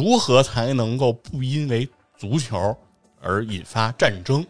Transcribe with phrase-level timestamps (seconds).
[0.00, 1.86] 如何才能够不因为
[2.16, 2.74] 足球
[3.20, 4.42] 而引发战争？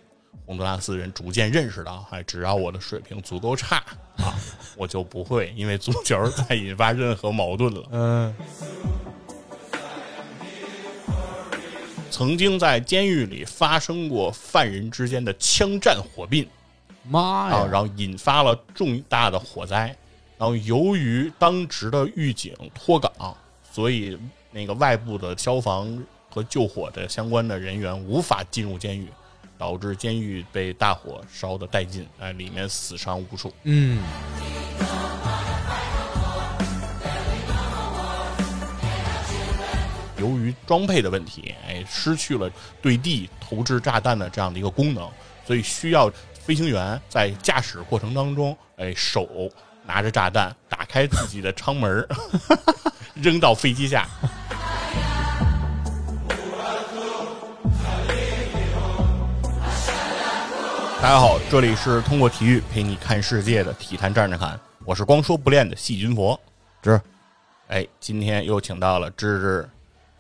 [0.47, 3.79] 洪都拉斯人逐渐认识到，哎，只要我的水平足够差
[4.17, 4.39] 啊，
[4.77, 7.83] 我就不会因为足球再引发任何矛盾了。
[7.91, 8.35] 嗯，
[12.13, 16.47] 曾经在监狱里发生过犯人之间的枪战火并
[17.03, 19.97] 妈啊，呀，然后引发了重大的火灾。
[20.39, 23.13] 然后由于当值的狱警脱岗，
[23.73, 24.17] 所以
[24.51, 29.09] 那个外部的消防和救火的相关的人员无法进入监狱，
[29.57, 33.53] 导致监狱被大火烧得殆尽，哎，里面死伤无数。
[33.63, 34.03] 嗯，
[40.19, 42.51] 由于装配的问题，哎，失去了
[42.83, 45.09] 对地投掷炸弹的这样的一个功能，
[45.47, 49.49] 所以需要飞行员在驾驶过程当中，哎，手
[49.87, 52.09] 拿着炸弹打开自己的舱门儿
[53.15, 54.09] 扔到飞机下。
[61.03, 66.39] 大家好，这里是通过体育陪你看世界的体坛站着看，我是光说不练的细菌佛。
[66.83, 67.01] 芝
[67.69, 69.71] 哎，今天又请到了芝芝。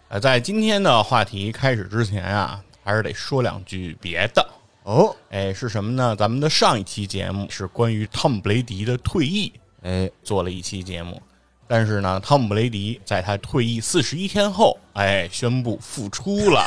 [0.08, 4.44] 呃，在今天的话题开始之前啊，还是得说两句别的。
[4.84, 6.16] 哦，哎，是什么呢？
[6.16, 11.20] 咱们的上一期节目是关于汤姆·布雷迪的退役，哎，做了一期节目。
[11.68, 16.66] 但是呢，汤姆·布雷迪在他退役四十一天后，哎，宣布复出了。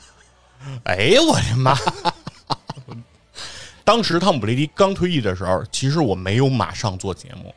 [0.84, 1.76] 哎，我的妈！
[3.84, 7.54] 当时汤姆·布雷迪刚退役的时候，其实我没有马上做节目，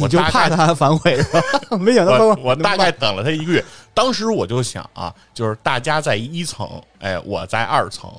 [0.00, 1.40] 我就怕他反悔是吧？
[1.78, 3.64] 没想到我我大概等了他一个月，
[3.94, 8.10] 当时我就想啊，就是大家在一层，哎，我在二层，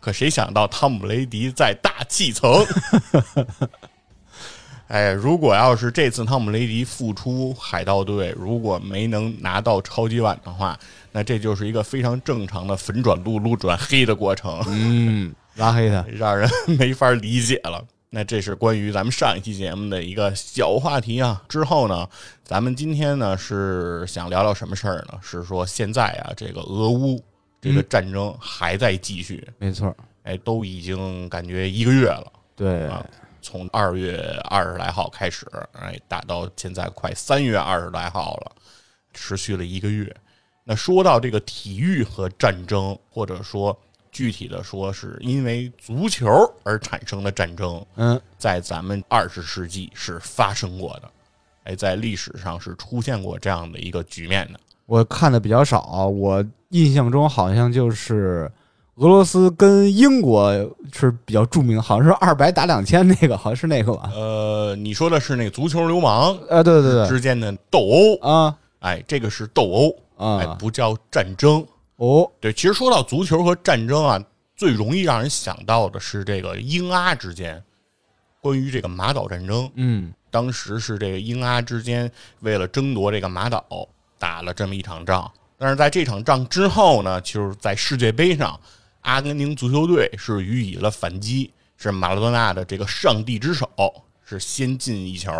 [0.00, 2.50] 可谁想到汤姆·布雷迪在大气层。
[4.88, 10.78] 哎，如果要是这次汤姆·雷迪复出海盗队，如果没能拿到超级碗的话，
[11.12, 14.62] 那这就是一个非常正常的粉转路、路转黑的过程。
[14.66, 16.48] 嗯，拉黑他，让人
[16.78, 17.84] 没法理解了。
[18.14, 21.42] 那这是关于咱们上一期节目的一个小话题啊。
[21.48, 22.06] 之后呢，
[22.44, 25.18] 咱们今天呢是想聊聊什么事儿呢？
[25.22, 27.22] 是说现在啊，这个俄乌
[27.60, 33.04] 这个战争还在继续，没错，哎，都已经感觉一个月了，对，啊
[33.40, 38.52] 从二月二十来号开始，哎，打到现在快三月二十来号了，
[39.14, 40.14] 持续了一个月。
[40.64, 43.76] 那说到这个体育和战争，或者说
[44.12, 46.28] 具体的说，是因为足球
[46.62, 51.10] 而产生的战争，嗯，在咱们二十世纪是发生过的，
[51.64, 54.60] 哎，在历史上是出现过这样的一个局面的。
[54.84, 58.50] 我看的比较少，我印象中好像就是
[58.96, 60.52] 俄罗斯跟英国
[60.92, 64.10] 是比较著名，好像是二百打两千那个，好像是那个吧？
[64.14, 71.66] 呃，你说的是那个足球流氓啊，对对对，之间的斗殴，啊哎，这个是斗殴，哎，啊，不叫战争。
[72.02, 74.20] 哦，对，其实说到足球和战争啊，
[74.56, 77.62] 最容易让人想到的是这个英阿之间，
[78.40, 79.70] 关于这个马岛战争。
[79.76, 82.10] 嗯，当时是这个英阿之间
[82.40, 83.64] 为了争夺这个马岛
[84.18, 88.58] 打了这么一场仗，但是在这场仗之后呢，就是在世界杯上，
[89.02, 93.70] 阿根廷足球队是予以了反击，是马拉多纳的这个上帝之手
[94.24, 95.30] 是先进一球。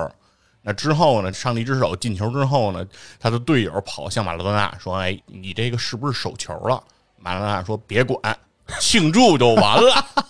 [0.63, 2.87] 那之后呢，上帝之手进球之后呢，
[3.19, 6.83] 他的队友跑向马拉多纳说：“哎，你这个是不是手球了？”
[7.19, 8.39] 马拉多纳说：“别管，
[8.79, 10.07] 庆祝就完了。”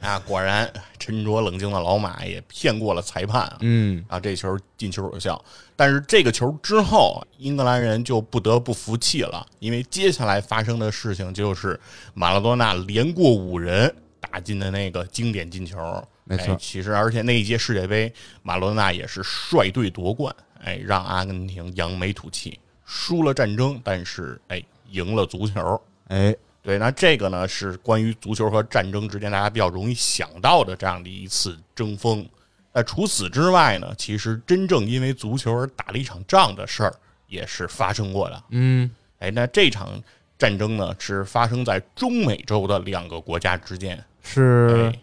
[0.00, 3.56] 啊，果然沉着冷静的老马也骗过了裁判啊。
[3.60, 5.42] 嗯，啊，这球进球有效。
[5.76, 11.78] 但是这个球之后，英格兰人就不得不服气了，因为接下来发生的事情就是
[12.14, 16.02] 马拉多纳连过五人打进的那个经典进球。
[16.24, 18.12] 没错哎其实而且那一届世界杯，
[18.42, 25.80] 马罗纳也是率队夺冠，哎，让阿根廷扬眉吐气，输了战争，但是哎，赢了足球。
[26.08, 32.26] 哎，对，那这个呢是关于足球和战争之间大家比较容易想到的这样的一次争锋。
[32.72, 36.94] 那除此之外呢，其实真正因为足球而打了一场仗的事儿
[37.28, 38.44] 也是发生过的。
[38.50, 39.90] 嗯，哎，那这场
[40.36, 45.00] 战争呢是发生在中美洲的两个国家之间，是哎，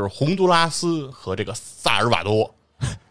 [0.00, 2.54] 是洪都拉斯和这个萨尔瓦多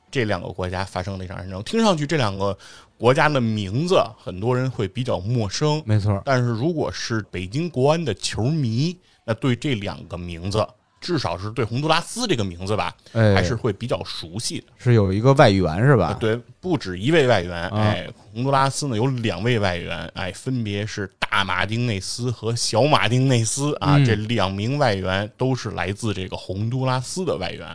[0.09, 1.61] 这两个国家发生了一场战争。
[1.63, 2.57] 听上去这两个
[2.97, 10.67] 国家的名字很多人会比较陌生，没错，但是如果是北京国安的球迷，那对这两个名字，
[11.01, 14.67] 至少是对洪都拉斯这个名字吧，哎，还是会比较熟悉的。
[14.77, 16.15] 是有一个外援是吧？
[16.19, 27.67] 对，不止一位外援，啊哎，洪都拉斯呢有两位外援，哎，分别是大马丁内斯和小马丁内斯啊，嗯这两名外援都是来自这个洪都拉斯的外援。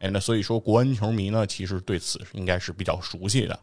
[0.00, 3.58] 哎，那所以说国安球迷呢，其实对此应该是比较熟悉的。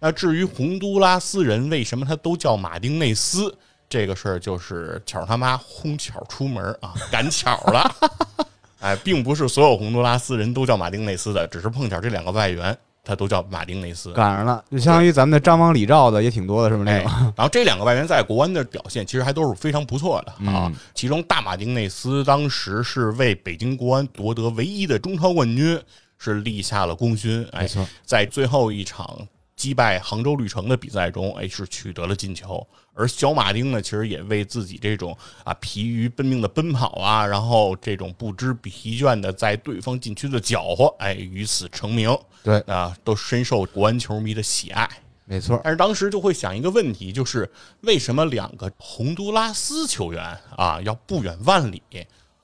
[0.00, 3.56] 那至于洪都拉斯人为什么他都叫马丁内斯，
[3.88, 7.94] 这个事儿就是巧他妈哄巧出门啊，赶巧了。
[8.80, 14.12] 哎，并不是所有洪都拉斯人都叫马丁内斯的，只是碰巧这两个外援他都叫马丁内斯。
[14.12, 20.66] 赶上了，就相当于咱们的张王李赵的也挺多的，是不是那哎种？，然后这两个外援在国安的表现其实还都是非常不错的啊。
[20.66, 25.80] 嗯其中大马丁内斯当时是为北京国安夺得唯一的中超冠军，
[26.18, 27.46] 是立下了功勋。
[27.52, 29.26] 哎没，错，在最后一场
[29.56, 32.64] 击败杭州绿城的比赛中，哎，是取得了进球。
[32.92, 42.16] 而小马丁呢，其实也为自己这种啊疲于奔命的奔跑啊，然后这种不知疲倦的在对方禁区的搅和，哎，于此成名。
[42.42, 44.88] 对啊，都深受国安球迷的喜爱。
[45.24, 45.60] 没错。
[45.64, 47.50] 但是当时就会想一个问题，就是
[47.80, 51.82] 为什么两个洪都拉斯球员啊要不远万里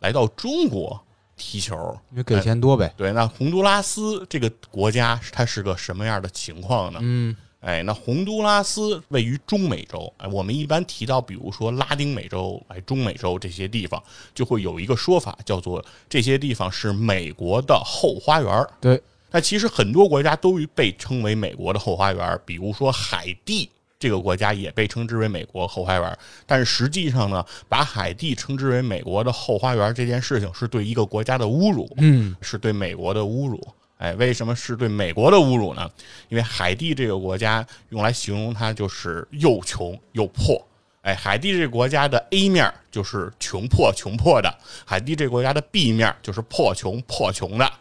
[0.00, 1.00] 来到中国
[1.44, 1.98] 踢球？
[2.12, 2.94] 因为给钱多呗。
[2.96, 7.00] 对，那洪都拉斯这个国家它是个什么样的情况呢？
[7.02, 14.00] 嗯，哎，那洪都拉斯位于中美洲，哎，我们一般提到，比如说拉丁美洲、哎，中美洲这些地方，
[14.32, 18.70] 就会有一个说法，叫做这些地方是美国的后花园儿。
[18.80, 19.02] 对，
[19.32, 23.68] 那其实很多国家都被称为美国的后花园，比如说海地
[24.02, 26.18] 这个国家也被称之为美国后花园。
[26.44, 33.64] 但是实际上呢，把海地称之为美国的后花园这件事情是对一个国家的侮辱，嗯，是对美国的侮辱。
[33.98, 35.88] 哎，为什么是对美国的侮辱呢？
[36.28, 40.60] 因为海地这个国家用来形容它就是又穷又破。
[41.02, 44.52] 哎，海地这国家的 A 面就是穷破穷破的，
[44.84, 47.72] 海地这国家的 B 面就是破穷破穷的。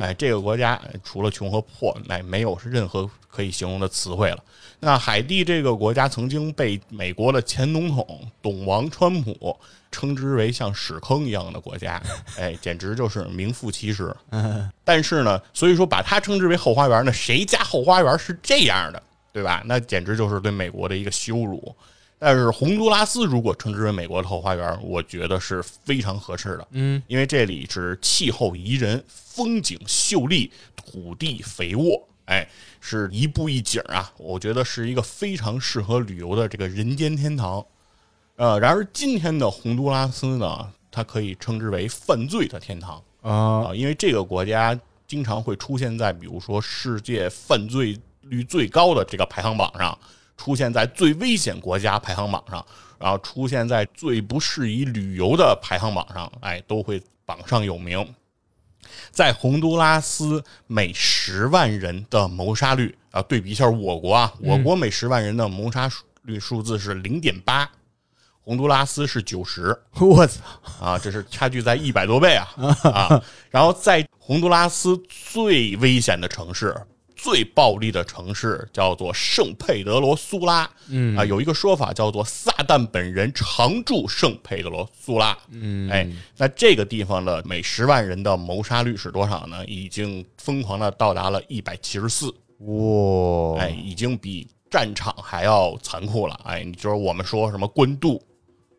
[0.00, 4.38] 哎，这个国家哎除了穷和破，哎，没有任何可以形容的词汇了。
[4.78, 9.54] 那海地这个国家曾经被美国的前总统董王川普
[9.92, 12.02] 称之为像屎坑一样的国家，
[12.38, 14.16] 哎，简直就是名副其实。
[14.82, 19.02] 但是呢，所以说把它称之为后花园呢，谁家后花园是这样的，
[19.34, 19.62] 对吧？
[19.66, 21.76] 那简直就是对美国的一个羞辱。
[22.22, 26.68] 但是洪都拉斯如果称之为美国的后花园，我觉得是非常合适的。
[26.72, 32.46] 嗯，因为这里是气候宜人，风景秀丽，土地肥沃，哎，
[32.78, 37.64] 是一步一景啊，我觉得是一个非常适合旅游的这个人间天堂。
[38.36, 43.02] 呃，然而今天的洪都拉斯呢，它可以称之为犯罪的天堂。
[43.22, 49.98] 啊，啊，因为这个国家经常会出现在比如说世界犯罪率最高的这个排行榜上，
[50.40, 52.64] 出现在最危险国家排行榜上，
[52.98, 58.14] 然后出现在最不适宜旅游的排行榜上，哎，都会榜上有名。
[59.10, 67.70] 在洪都拉斯每十万人的谋杀率啊，对比一下我国啊，我国每十万人的谋杀数率数字是零点八，
[68.40, 70.40] 洪都拉斯是九十我操，
[70.80, 72.48] 啊，这是差距在一百多倍啊
[72.90, 73.22] 啊！
[73.50, 76.74] 然后在洪都拉斯最危险的城市、
[77.22, 86.08] 最暴力的城市叫做圣佩德罗苏拉，嗯啊，有一个说法叫做撒旦本人常驻圣佩德罗苏拉，嗯，哎，
[86.38, 89.62] 那这个地方的每十万人的谋杀率是多少呢？
[89.66, 96.40] 已经疯狂的到达了一百七十四，哇，哎，已经比战场还要残酷了。
[96.44, 98.18] 哎，你就是我们说什么官渡、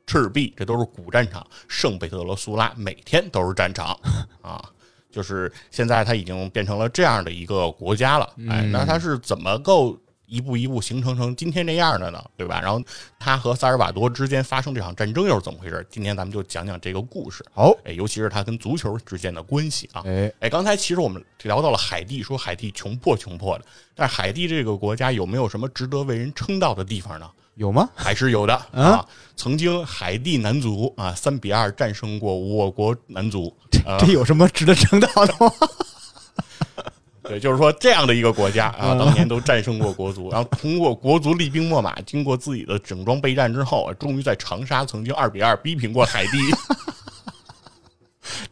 [0.07, 3.95] 赤壁，这都是古战场，圣佩德罗苏拉每天都是战场
[4.41, 4.67] 啊。
[5.11, 12.23] 就是现在它已经变成了这样的一个国家了，哎，那它是怎么够一步一步形成成今天这样的呢？
[12.37, 12.61] 对吧？
[12.61, 12.81] 然后
[13.19, 15.85] 它和萨尔瓦多之间发生这场战争又是怎么回事？
[15.89, 20.01] 今天咱们就讲讲这个故事，好，哎，尤其是它跟足球之间的关系啊。
[20.05, 27.29] 哎，哎，刚才其实我们聊到了海地，说海地穷破穷破的，但是海地这个国家有没有什么值得为人称道的地方呢？
[27.55, 27.89] 有吗？
[27.96, 29.05] 还是有的啊。
[29.36, 33.53] 曾经海地男足啊三比二战胜过我国男足，
[33.86, 35.51] 啊这有什么值得称道的吗？
[37.24, 46.38] 对，就是说这样的一个国家啊，当年都战胜过国足，然后通过国足厉兵秣马，经过自己的整装备战之后，啊终于在长沙曾经二比二逼平过海地。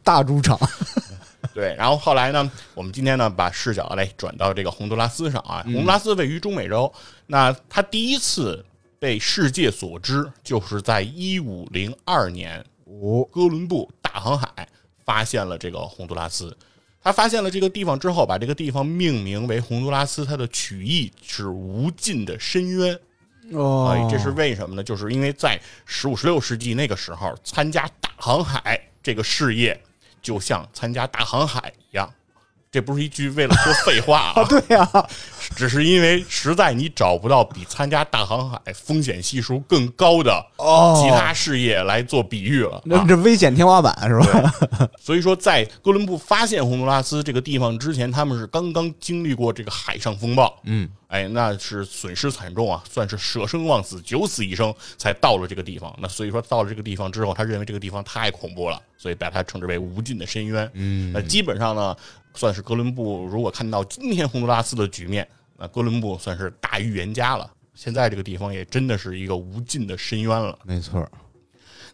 [0.04, 0.58] 大主场，
[1.54, 5.62] 对，然后后来呢，我们今天呢把视角来转到这个洪都拉斯上啊。
[5.66, 6.92] 洪都拉斯位于中美洲，
[7.28, 8.66] 那它第一次
[9.00, 14.68] 被世界所知，就是在一五零二年，哦，哥伦布大航海
[15.06, 16.56] 发现了这个洪都拉斯。
[17.02, 23.00] 他发现了这个地方之后，把这个地方命名为洪都拉斯，它的曲意是无尽的深渊。
[23.54, 24.84] 哦哎，这是为什么呢？
[24.84, 29.82] 就是因为在十五、十六世纪那个时候，参加大航海这个事业，
[30.22, 32.14] 就像参加大航海一样。
[32.72, 34.88] 这不是一句为了说废话啊，对呀，
[35.56, 42.78] 只是因为实在你找不到比参加大航海风险系数更高的哦其他事业来做比喻了。
[42.78, 44.54] 啊、那这危险天花板是吧？
[45.00, 50.60] 所以说，在哥伦布发现洪都拉斯这个地方之前，他们是刚刚经历过这个海上风暴。
[50.66, 55.92] 嗯，哎，那是损失惨重啊，算是舍生忘死、九死一生才到了这个地方。
[56.00, 60.70] 那所以说到了这个地方之后，他认为这个地方太恐怖了，所以把它称之为无尽的深渊。
[60.76, 61.96] 嗯那基本上呢，
[62.34, 67.52] 算是哥伦布如果看到今天洪都拉斯的局面，那哥伦布算是大预言家了。
[67.74, 70.58] 现在这个地方也真的是一个无尽的深渊了。
[70.64, 71.10] 没错，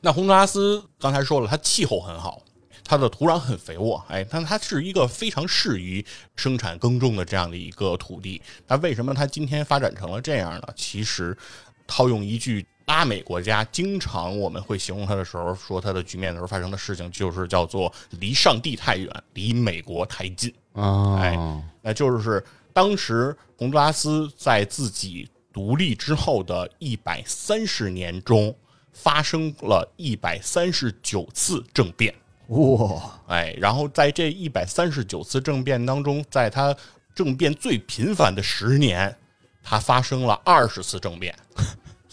[0.02, 2.42] 那洪都拉斯刚才说了，它气候很好，
[2.84, 8.42] 它的土壤很肥沃，哎，但它是一个非常适宜生产耕种的这样的一个土地。
[8.68, 10.68] 那为什么它今天发展成了这样呢？
[10.76, 11.38] 其实，
[11.86, 20.54] 套用一句拉美国家经常我们会形容它的时候，说它的局面的时候发生的事情，就是叫做离上帝太远，离美国太近。
[20.74, 28.56] 啊，哎那就是当时洪都拉斯在自己独立之后的一百三十年中，
[28.92, 32.14] 发生了一百三十九次政变。
[32.50, 36.76] 哇，哎，然后在这一百三十九次政变当中，在他
[37.16, 39.18] 政变最频繁的十年，
[39.64, 41.36] 他发生了二十次政变。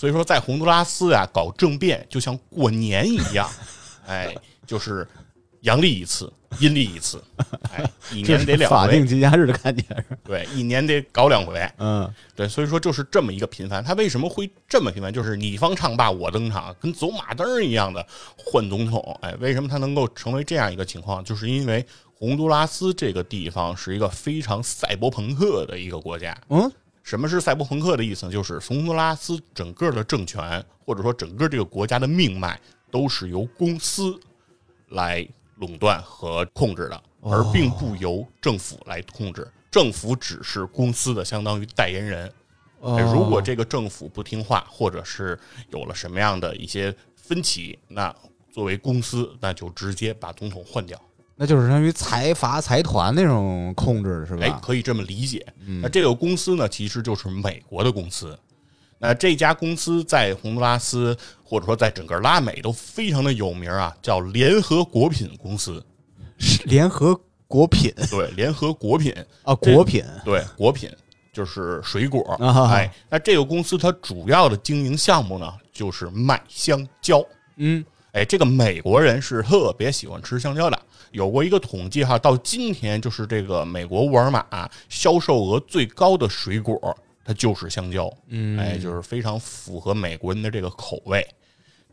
[0.03, 3.49] 所以说，在洪都拉斯啊、搞政变就像过年一样，
[4.05, 4.35] 哎，
[4.67, 5.07] 就是
[5.61, 6.29] 阳历一次，
[6.59, 7.23] 阴历一次，
[7.73, 13.85] 哎，一年得两法定回，节假日的感觉是，对，一年得搞两回，嗯，对，所以说就是这么一个频繁。
[13.85, 15.13] 他为什么会这么频繁？
[15.13, 18.05] 就是你方唱罢我登场，跟走马灯一样的
[18.37, 19.17] 换总统。
[19.23, 21.23] 哎，为什么他能够成为这样一个情况？
[21.23, 26.37] 就是因为洪都拉斯这个地方是一个非常赛博朋克的一个国家。
[26.49, 26.69] 嗯，
[27.03, 28.33] 什么是赛博朋克的意思呢？
[28.33, 34.19] 就是洪都拉斯整个的政权，或者说整个这个国家的命脉，都是由公司
[34.89, 39.47] 来垄断和控制的，而并不由政府来控制。
[39.71, 42.33] 政府只是公司的相当于代言人。
[42.81, 45.39] 如果这个政府不听话，或者是
[45.71, 48.15] 有了什么样的一些分歧，那
[48.51, 51.01] 作为公司，那就直接把总统换掉。
[51.37, 54.61] 那就是相当于财阀财团那种控制是吧哎，吧？
[54.63, 55.45] 可以这么理解。
[55.83, 58.39] 那这个公司呢，其实就是美国的公司。
[58.99, 65.85] 那这家公司在洪都拉斯，或者说在整个拉美都非常的有名啊，叫联合果品公司。
[66.39, 69.13] 是联合果品对，联合果品，
[69.43, 70.89] 啊，这果品对，果品
[71.33, 72.23] 就是水果。
[72.39, 77.25] 啊哎，那这个公司它主要的经营项目呢，就是卖香蕉。
[77.57, 80.81] 嗯，哎，这个美国人是特别喜欢吃香蕉的。
[81.13, 84.45] 有过一个统计哈，到今天就是这个美国沃尔玛
[84.89, 88.13] 销售额最高的水果，它就是香蕉。
[88.29, 91.25] 嗯哎，就是非常符合美国人的这个口味。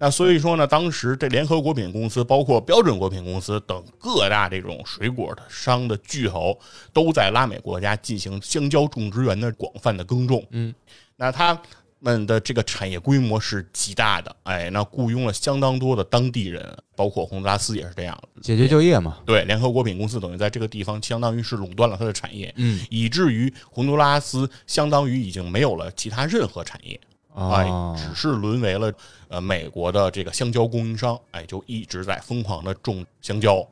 [0.02, 6.58] 那所以说呢，当时这联合果品公司、包括标准果品公司等各大这种水果的商的巨头，
[6.94, 10.42] 都在拉美国家进行香蕉种植园的广泛的耕种。
[10.52, 10.74] 嗯，
[11.18, 11.62] 那他
[12.00, 18.18] 们的这个产业规模是极大的，哎，那雇佣了相当多的当地人，包括洪都拉斯也是这样。
[18.42, 19.18] 解决就业嘛。
[19.26, 27.00] 对，联合国品公司等于在这个地方相当于是垄断了它的产业，嗯，以至于洪都拉斯相当于已经没有了其他任何产业。
[27.36, 28.92] 哎啊，，只是沦为了
[29.28, 33.66] 呃美国的这个香蕉供应商，哎，就一直在疯狂的种香蕉。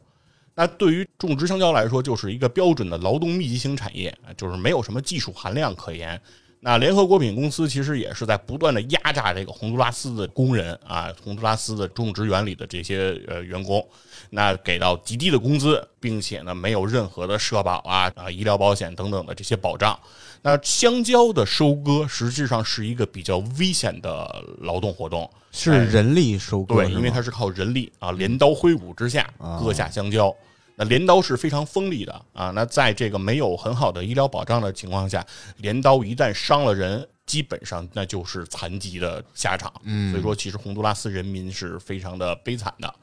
[0.53, 6.19] 那对于种植香蕉来说，就是一个标准的劳动密集型产业，啊就是没有什么技术含量可言。
[6.59, 13.87] 那联合果品公司其实也是在不断的压榨这个洪都拉斯的工人啊，洪都拉斯的种植园里的这些呃员工，
[14.31, 19.97] 那给到极低的工资，并且呢没有任何的社保啊啊医疗保险等等的这些保障。
[20.41, 30.35] 那香蕉的收割实际上是一个比较危险的劳动活动，是哎人力收割对，因为它是靠人力啊，镰刀挥舞之下啊割下香蕉。
[30.79, 35.25] 那镰刀是非常锋利的啊，那在这个没有很好的医疗保障的情况下，
[35.57, 39.73] 镰刀一旦伤了人，基本上那就是残疾的下场。
[39.85, 42.93] 嗯所以说，其实洪都拉斯人民是非常的悲惨的。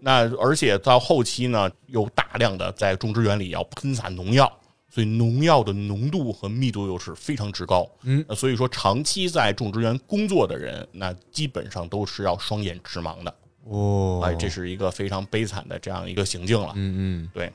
[0.00, 4.52] 那而且到后期呢，又大量的在种植园里要喷洒农药，
[4.90, 7.88] 所以农药的浓度和密度又是非常之高。
[8.02, 13.32] 嗯那所以说长期在种植园工作的人，那基本上都是要双眼直盲的。
[13.64, 16.72] 哦，哎，这是一个非常悲惨的这样一个行径了。
[16.74, 17.52] 嗯嗯对，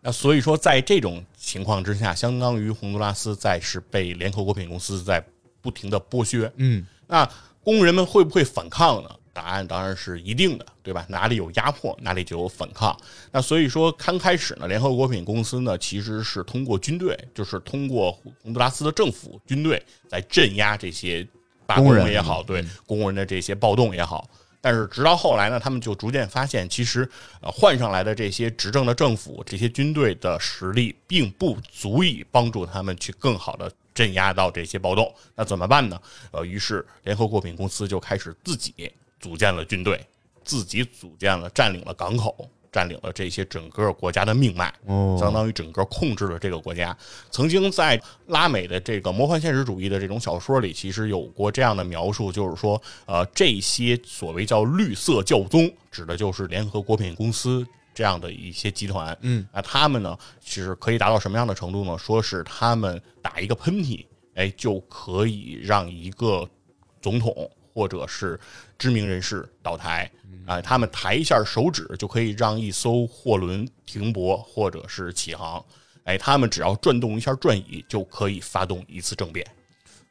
[0.00, 5.24] 那所以说，在这种情况之下，相当于洪都拉斯在是被联合果品公司在
[5.60, 6.50] 不停的剥削。
[6.56, 7.28] 嗯那
[7.62, 9.10] 工人们会不会反抗呢？
[9.32, 11.06] 答案当然是一定的，对吧？
[11.08, 12.98] 哪里有压迫，哪里就有反抗。
[13.30, 18.10] 那所以说，刚开始呢，联合果品公司呢，其实是通过军队，就是通过
[18.42, 21.24] 洪都拉斯的政府军队来镇压这些
[21.66, 24.28] 罢工工人也好，对工人的这些暴动也好。
[24.60, 27.08] 但是直到后来呢，他们就逐渐发现，其实
[27.40, 35.14] 呃换上来的这些执政的政府、这些军队的实力，并不足以帮助他们去更好的镇压到这些暴动。
[35.34, 36.00] 那怎么办呢？
[36.32, 40.04] 呃，于是联合果品公司就开始自己组建了军队，
[40.44, 42.48] 自己组建了占领了港口。
[42.78, 46.96] 占领了这些整个国家的命脉，哦相当于整个控制了这个国家。
[47.32, 57.66] 曾经在拉美的这个魔幻现实主义的这种小说里，其实有过这样的描述，就是说，呃，这些所谓叫绿色教宗，指的就是联合国品公司。
[57.94, 61.98] 这样的一些集团，嗯，啊，他们呢，其实可以达到什么样的程度呢？
[61.98, 64.06] 说是他们打一个喷嚏，
[64.36, 66.48] 哎，就可以让一个
[67.02, 68.38] 总统或者是
[68.76, 70.10] 知名人士倒台，
[70.46, 75.64] 啊，他们抬一下手指就可以让一艘货轮停泊或者是起航，
[76.02, 79.46] 哎，他们只要转动一下转椅就可以发动一次政变。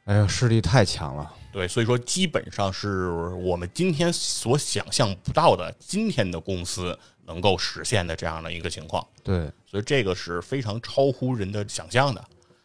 [0.04, 1.30] 哎呀，势力太强了。
[1.52, 9.06] 对，所以说基本上是我们今天所想象不到的，今天的公司能够实现的这样的一个情况。
[9.22, 12.24] 对，所以这个是非常超乎人的想象的。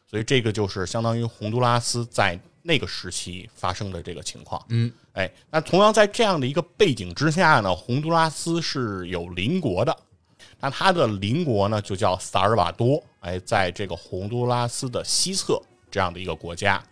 [0.10, 4.60] 所以这个就是相当于洪都拉斯在那个时期发生的这个情况。
[4.70, 9.96] 嗯，哎，那同样在这样的一个背景之下呢，洪都拉斯是有邻国的。
[10.60, 13.04] 那它的邻国呢，就叫萨尔瓦多。
[13.20, 16.84] 哎，在这个洪都拉斯的西侧这样的一个国家。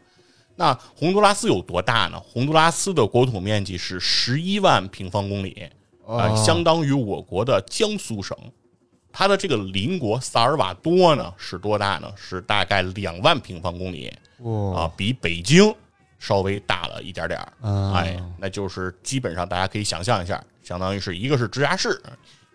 [0.58, 2.20] 那洪都拉斯有多大呢？
[2.20, 5.70] 洪都拉斯的国土面积是十一万平方公里，
[6.06, 8.38] 呃，哦相当于我国的江苏省。
[9.14, 12.12] 它的这个邻国萨尔瓦多呢是多大呢？
[12.16, 15.74] 是大概两万平方公里哦啊，比北京
[16.20, 17.54] 稍微大了一点点儿。
[17.62, 22.02] 啊哎，那就是基本上大家可以想象一下，相当于是一个是直辖市，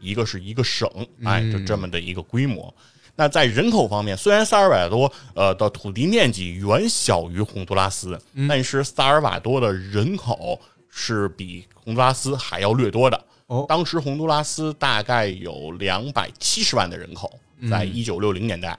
[0.00, 0.88] 一个是一个省，
[1.24, 2.72] 哎，就这么的一个规模。
[3.18, 13.24] 那在人口方面，虽然萨尔瓦多呃的土地面积远小于洪都拉斯，但是萨尔瓦多的人口是比洪都拉斯还要略多的。
[13.46, 17.30] 哦当时洪都拉斯大概有两百七十万的人口，
[17.70, 18.70] 在一九六零年代，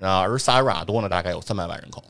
[0.00, 2.02] 啊，而萨尔瓦多呢大概有三百万人口。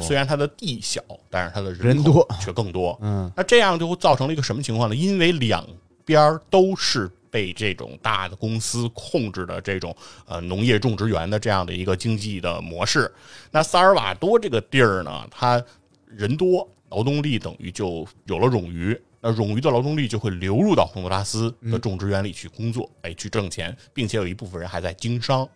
[0.00, 2.96] 虽然它的地小，但是它的人口多却更多。
[3.02, 4.94] 嗯，那这样就会造成了一个什么情况呢？
[4.94, 5.66] 因为两
[6.04, 9.94] 边都是被这种大的公司控制的这种
[10.26, 13.12] 呃农业种植园的这样的一个经济的模式。
[13.50, 15.62] 那萨尔瓦多这个地儿呢，它
[16.06, 18.98] 人多，劳动力等于就有了冗余。
[19.20, 25.48] 那冗余的劳动力就会流入到洪都拉斯的种植园里去工作，哎，去挣钱，并且有一部分人还在经商。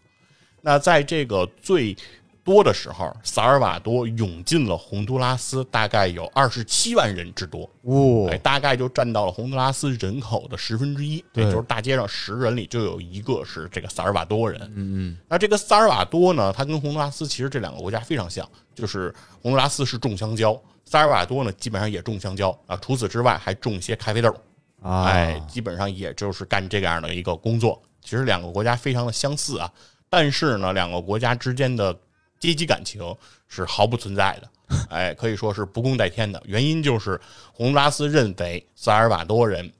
[0.60, 1.96] 那在这个最
[2.42, 14.60] 多的时候，萨尔瓦多涌进了洪都拉斯，大概有二十七万人之多，哇哎，大概就占到了洪都拉斯人口的十分之一，对也就是大街上十人里就有一个是这个萨尔瓦多人。
[14.74, 24.34] 嗯嗯那这个萨尔瓦多呢，它跟洪都拉斯其实这两个国家非常像，就是洪都拉斯是种香蕉，萨尔瓦多呢基本上也种香蕉啊，除此之外还种一些咖啡豆。
[24.82, 27.82] 啊，哎，基本上也就是干这样的一个工作。
[28.02, 29.72] 其实两个国家非常的相似啊，
[30.10, 31.98] 但是呢，两个国家之间的
[32.38, 33.02] 阶级感情
[33.48, 34.50] 是毫不存在的，
[34.90, 36.42] 哎，可以说是不共戴天的。
[36.44, 37.18] 原因就是
[37.54, 39.72] 洪都拉斯认为萨尔瓦多人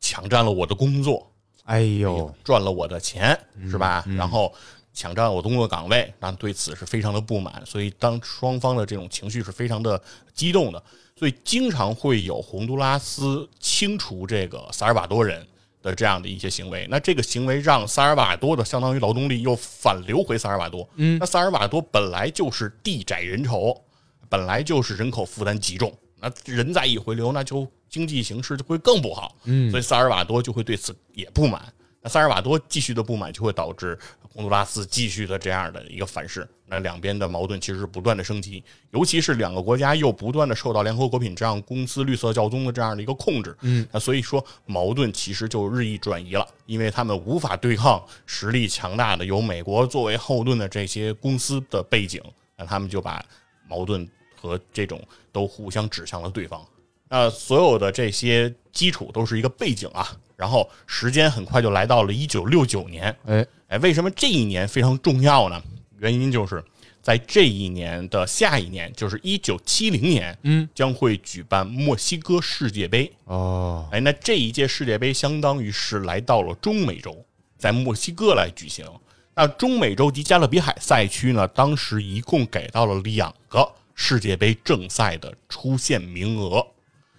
[0.00, 1.30] 抢占了我的工作，
[1.64, 3.38] 哎呦，赚了我的钱，
[3.70, 4.02] 是吧？
[4.16, 4.50] 然后
[4.98, 10.02] 抢占我工作岗位，那对此是非常的不满，所以当双方的这种情绪是非常的
[10.34, 10.82] 激动的，
[11.14, 15.46] 所以经常会有洪都拉斯清除这个萨尔瓦多人
[15.80, 16.84] 的这样的一些行为。
[16.90, 23.80] 那这个行为让萨尔瓦多的相当于劳动力又反流回萨尔瓦多，嗯那萨尔瓦多本来就是地窄人稠，
[24.28, 29.36] 本来就是人口负担极重，那人再一回流，那就经济形势就会更不好。
[29.44, 31.72] 嗯所以萨尔瓦多就会对此也不满。
[32.08, 33.98] 那萨尔瓦多继续的不满，就会导致
[34.32, 36.48] 洪都拉斯继续的这样的一个反噬。
[36.64, 43.54] 那两边的矛盾其实是不断的升级，尤其是两个国家又不断的受到联合国品这样公司绿色教宗的这样的一个控制。
[43.60, 52.22] 嗯，那所以说矛盾其实就日益转移了，因为他们无法对抗实力强大的由美国作为后盾的这些公司的背景，
[52.56, 53.22] 那他们就把
[53.68, 54.98] 矛盾和这种
[55.30, 56.66] 都互相指向了对方。
[57.10, 63.14] 那所有的这些基础都是一个背景啊，然后时间很快就来到了一九六九年。
[63.26, 65.60] 哎，哎，为什么这一年非常重要呢？
[65.98, 66.64] 原因就是
[67.02, 73.10] 在这一年的下一年，就是一九七零年，嗯，将会举办墨西哥世界杯。
[73.24, 77.24] 哦，哎，那这一届世界杯相当于是来到了中美洲，
[77.58, 78.86] 在墨西哥来举行。
[79.34, 86.64] 那中美洲及加勒比海赛区呢，当时一共给到了两个世界杯正赛的出线名额，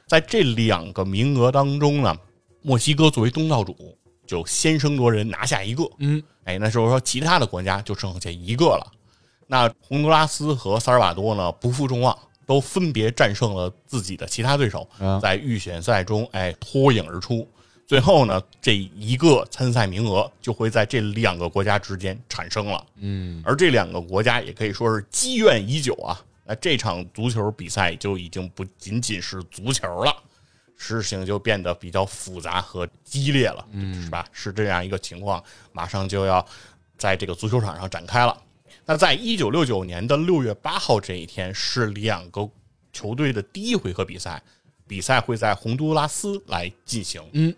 [0.07, 2.17] 在这两个名额当中呢，
[2.61, 8.91] 墨西哥作为东道主就先声夺人拿下一个，嗯，哎，那就是说其他的国家就剩下一个了。
[9.47, 17.47] 那洪都拉斯和萨尔瓦多呢不负众望，都分别战胜了自己的其他对手啊，在预选赛中哎脱颖而出。
[17.87, 22.85] 最后呢，这一个参赛名额就会在这两个国家之间产生了。
[22.97, 26.21] 嗯，而这两个国家也可以说是积怨已久啊。
[26.45, 30.15] 那这场足球比赛就已经不仅仅是足球了，
[30.81, 34.25] 事情就变得比较复杂和激烈了，嗯，是吧？
[34.31, 36.43] 是这样一个情况，马上就要
[36.97, 38.35] 在这个足球场上展开了。
[38.85, 42.49] 那在一九六九年的六月八号这一天，是两个
[42.93, 44.41] 球队的第一回合比赛，
[44.87, 47.21] 比赛会在洪都拉斯来进行。
[47.33, 47.53] 嗯，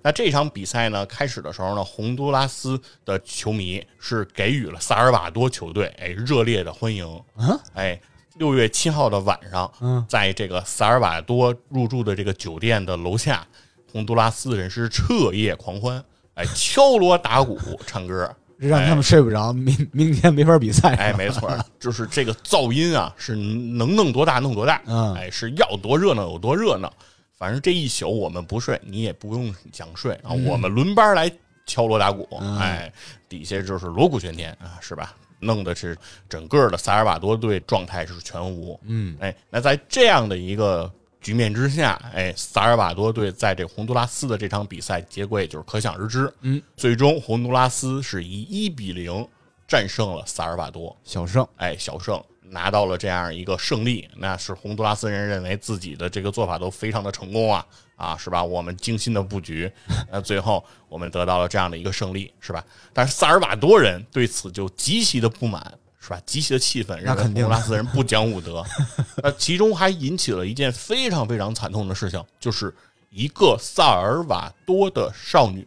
[0.00, 7.06] 那这场比赛呢，开始的时候呢，洪都拉斯的球迷是给予了萨尔瓦多球队哎热烈的欢迎。
[7.36, 8.00] 啊，哎，
[8.34, 13.46] 六月七号的晚上，嗯，在这个萨尔瓦多入住的这个酒店的楼下，
[13.90, 16.02] 洪都拉斯人是彻夜狂欢，
[16.34, 18.34] 哎，敲锣打鼓唱歌。
[18.62, 20.94] 让他们睡不着，明明天没法比赛。
[20.94, 24.80] 哎，没错，就是这个噪音啊，是能弄多大弄多大。
[24.86, 26.92] 嗯，哎，是要多热闹有多热闹。
[27.36, 31.28] 反正这一宿我们不睡，你也不用想睡啊，我们轮班来
[31.66, 32.24] 敲锣打鼓。
[32.60, 32.92] 哎，
[33.28, 35.12] 底下就是锣鼓喧天啊，是吧？
[35.42, 35.94] 弄的是
[36.28, 38.80] 整个的萨尔瓦多队状态是全无。
[38.84, 40.90] 嗯，哎，那在这样的一个。
[41.22, 46.28] 局面之下，哎，萨尔瓦多队在这洪都拉斯的这场比赛结果也就是可想而知。
[46.40, 49.24] 嗯，最终洪都拉斯是以一比零
[49.68, 52.20] 战胜了萨尔瓦多，小胜，哎，小胜
[52.52, 54.08] 拿到了这样一个胜利。
[54.16, 58.44] 那是洪都拉斯人认为自己的这个做法都非常的成功啊，啊，是吧？
[58.44, 59.70] 我们精心的布局，
[60.12, 62.64] 那最后我们得到了这样的一个胜利，是吧？
[62.92, 65.78] 但是萨尔瓦多人对此就极其的不满。
[66.04, 66.20] 是吧？
[66.26, 68.64] 极其的气愤，认为洪都拉斯人不讲武德。
[69.22, 72.74] 那其中还引起了一件非常非常惨痛的事情，就是
[73.08, 75.64] 一个萨尔瓦多的少女，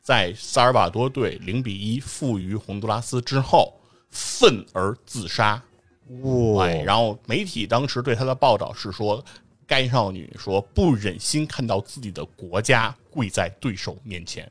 [0.00, 3.74] 在萨尔瓦多队零比一负于洪都拉斯之后，
[4.12, 5.60] 愤而自杀。
[6.22, 6.66] 哇！
[6.66, 9.24] 然后媒体当时对她的报道是说，
[9.66, 14.50] 该少女说不忍心看到自己的国家跪在对手面前。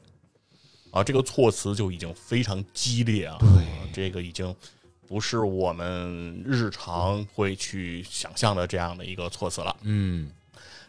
[0.92, 3.38] 啊，这个措辞就已经非常激烈啊！
[3.40, 4.56] 对，这个已经。
[5.06, 9.76] 不是我们日常会去想象的这样的一个措辞了。
[9.84, 10.32] 嗯，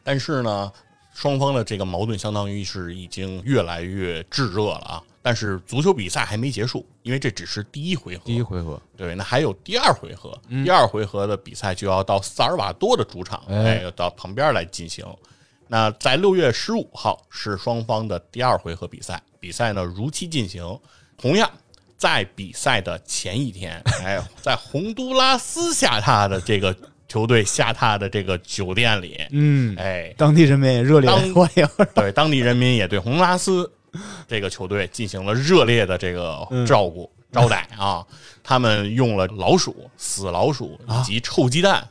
[0.02, 0.72] 但是呢，
[1.12, 5.02] 双方的这个矛盾相当于是已经越来越炙热了啊。
[5.26, 8.22] 但是足球比赛还没结束，因为这只是第一回合。
[8.26, 10.38] 第一回合，对，那还有第二回合。
[10.62, 15.02] 第二回合的比赛就要到萨尔瓦多的主场，哎，要到旁边来进行。
[15.66, 20.78] 那在六月十五号是双方的第二回合比赛，比赛呢如期进行，
[21.16, 21.50] 同样。
[21.96, 26.76] 在比赛的前一天，哎，在洪都拉斯下榻的这个
[27.08, 33.72] 球队下榻的这个酒店里，嗯，哎，当地人民也热烈欢迎，对，当地人民也对洪都拉斯
[34.28, 38.06] 这个球队进行了热烈的这个照顾 招待啊，
[38.42, 41.86] 他们用了老鼠、死老鼠以及臭鸡蛋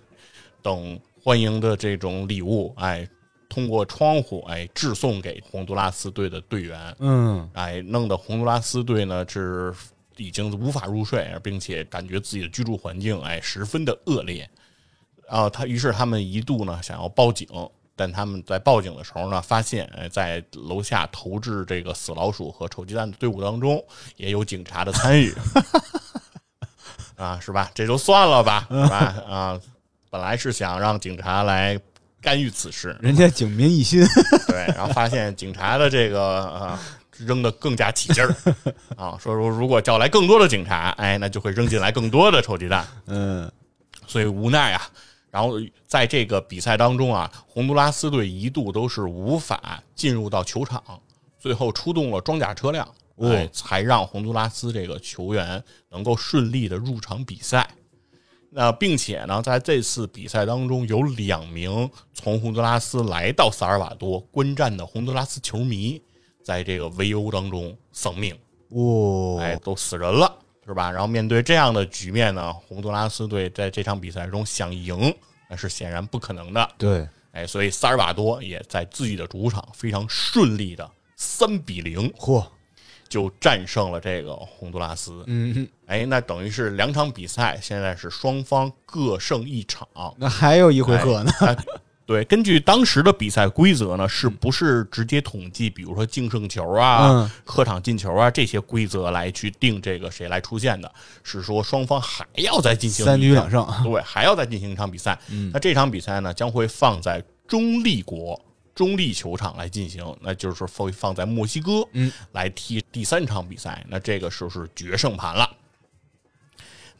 [0.61, 3.07] 等欢迎的这种礼物，哎。
[3.49, 9.71] 通过窗户，哎，致送给洪都拉斯队的队员，嗯，哎，弄得洪都拉斯队呢是
[10.17, 14.49] 已经无法入睡，并且感觉自己的居住环境，哎，十分的恶劣。
[15.27, 17.47] 啊，他于是他们一度呢想要报警，
[17.95, 23.83] 但他们在报警的时候呢，发现，哎，在楼下投掷这个死老鼠和臭鸡蛋的队伍当中，
[24.17, 25.33] 也有警察的参与。
[27.15, 27.71] 啊，是吧？
[27.73, 28.97] 这就算了吧，是吧？
[29.27, 29.59] 啊，
[30.09, 31.79] 本来是想让警察来。
[32.23, 34.01] 干预此事，人家警民一心，
[34.47, 36.79] 对，然后发现警察的这个啊
[37.17, 38.33] 扔的更加起劲儿
[38.95, 43.51] 啊，说说如果叫来更多的警察，哎，那就会扔进来更多的臭鸡蛋，嗯，
[44.07, 44.81] 所以无奈啊，
[45.33, 45.53] 然后
[45.87, 51.01] 在这个比赛当中啊，洪都拉斯队一度都是无法进入到球场，
[51.39, 57.67] 最后出动了装甲车辆，哎，才让洪都拉斯这个球员能够顺利的入场比赛。
[58.51, 65.99] 那并且呢，在这次比赛当中，有两名从洪都拉斯来到萨尔瓦多观战的洪都拉斯球迷，
[66.43, 68.37] 在这个围殴当中丧命，
[68.69, 70.31] 哦，哎，都死人了，
[70.65, 70.91] 是吧？
[70.91, 75.13] 然后面对这样的局面呢，洪都拉斯队在这场比赛中想赢，
[75.49, 76.69] 那是显然不可能的。
[76.77, 82.45] 对，哎，所以萨尔瓦多也在自己的主场非常顺利的三比零，嚯！
[83.09, 91.31] 就战胜了这个洪都拉斯，嗯，哎，那等于是两场比赛，现在是双方各胜一场，那还有一回合呢。
[92.05, 100.91] 对，根据当时的比赛规则呢，是不是直接统计，比如说净胜球啊、客场进球啊这些规则来去定这个谁来出现的？
[101.23, 105.17] 是说双方还要再进行三局两胜，对，还要再进行一场比赛。
[105.51, 108.39] 那这场比赛呢，将会放在中立国。
[108.75, 113.85] 中立球场来进行，那就是放放在墨西哥，嗯，来踢第三场比赛。
[113.87, 115.47] 那这个时候是决胜盘了。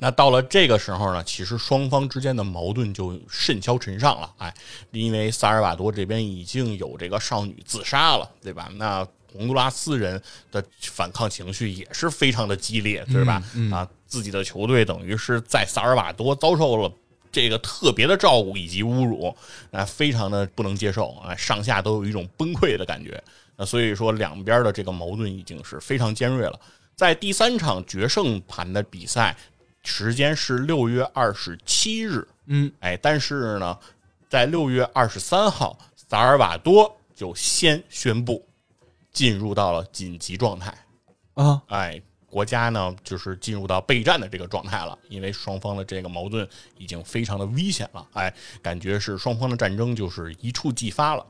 [0.03, 4.29] 那到了这个时候呢，其实双方之间的矛盾就甚嚣尘上了。
[4.37, 4.53] 哎，
[4.91, 8.69] 因为萨尔瓦多这边已经有这个少女自杀了，对吧？
[8.75, 13.41] 那洪都拉斯人的反抗情绪也是非常的激烈，对吧？
[13.71, 16.91] 啊，自己的球队等于是在萨尔瓦多遭受了。
[17.31, 19.33] 这个特别的照顾以及侮辱，
[19.71, 23.23] 啊非常的不能接受啊，上下都有一种崩溃的感觉。
[23.55, 26.59] 那所以说，两边的这个矛盾已经是非常尖锐了。
[26.95, 29.35] 在第三场决胜盘的比赛，
[29.83, 33.77] 时间是六月二十七日，嗯，哎，但是呢，
[34.29, 38.45] 在六月二十三号，萨尔瓦多就先宣布
[39.11, 40.75] 进入到了紧急状态，
[41.35, 42.01] 啊，哎。
[42.33, 51.23] 国家呢，就是进入到备战的这个状态了，因为双方的这个矛盾已经非常的危险了，哎，感觉是双方的战争就是一触即发了。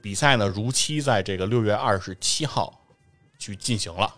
[0.00, 2.80] 比赛呢，如期在这个六月二十七号
[3.40, 4.14] 去进行了。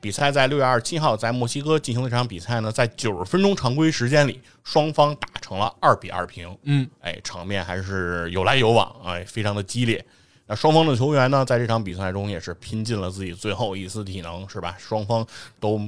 [0.00, 10.04] 比赛在六月二十七号在墨西哥进行的这场比赛呢，在九十分钟常规时间里，双方打成了二比二平，嗯，哎，场面还是有来有往，哎，非常的激烈。
[10.46, 14.76] 那双方的球员呢，在这场比赛中也是拼尽了自己最后一丝体能，是吧？
[14.78, 15.26] 双方
[15.58, 15.80] 都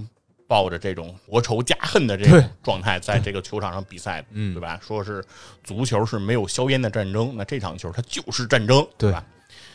[0.49, 4.79] 抱着这种国仇家恨的这种状态，在这个球场上比赛，嗯，对吧？
[4.83, 5.25] 说是
[5.63, 9.25] 足球是没有硝烟的战争，那这场球它就是战争，对吧？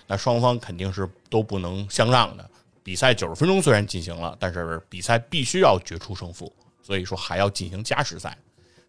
[0.07, 2.47] 那双方肯定是都不能相让的。
[2.85, 8.37] 比赛九十分钟虽然进行了，但是比赛必须要决出胜负，所以说还要进行加时赛。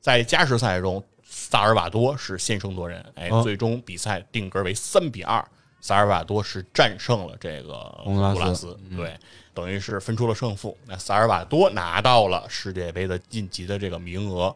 [0.03, 5.43] 在加时赛中，萨尔瓦多是先声夺人，哎，最终比赛定格为三比二。
[5.81, 9.19] 萨尔瓦多是战胜了这个洪都拉斯，对，
[9.55, 10.77] 等于是分出了胜负。
[10.85, 14.55] 那萨尔瓦多拿到了世界杯的晋级的这个名额，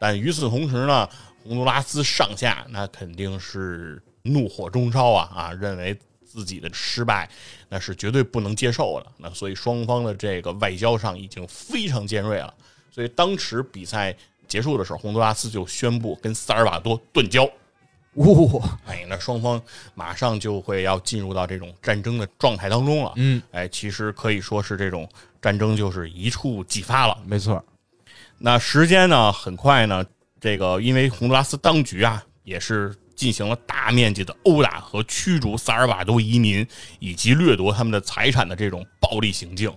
[0.00, 1.08] 但与此同时呢，
[1.44, 5.96] 洪都拉斯上下那肯定是怒火中烧啊啊，认为
[6.32, 7.28] 自己的失败
[7.68, 9.12] 那是绝对不能接受的。
[9.18, 12.52] 那所以双方的这个外交上已经非常尖锐了。
[12.90, 14.16] 所以当时比赛
[14.48, 17.48] 结束的时候，洪都拉斯就宣布跟萨尔瓦多断交。
[18.14, 19.60] 哇，哎，那双方
[19.94, 23.12] 马上就会要进入到这种战争的状态当中了。
[23.16, 25.08] 嗯，哎，其实可以说是这种
[25.40, 27.16] 战争就是一触即发了。
[27.24, 27.64] 没错。
[28.36, 30.04] 那时间呢，很快呢，
[30.38, 36.66] 这个因为洪都拉斯当局啊，也是进行了大面积的殴打和驱逐萨尔瓦多移民
[36.98, 39.72] 以及掠夺他们的财产的这种暴力行径。